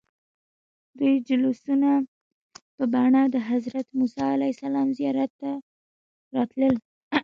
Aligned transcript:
دوی 0.99 1.13
جلوسونه 1.29 1.89
په 2.75 2.83
بڼه 2.93 3.21
د 3.33 3.37
حضرت 3.49 3.87
موسى 3.99 4.23
علیه 4.35 4.51
السلام 4.55 4.87
زیارت 4.99 5.31
ته 5.41 5.51
راتلل. 6.35 6.73